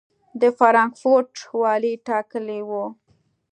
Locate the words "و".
2.69-2.71